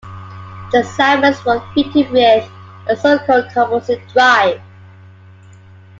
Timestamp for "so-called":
2.97-3.49